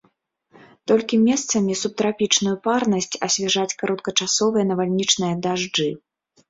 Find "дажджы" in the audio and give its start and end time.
5.47-5.89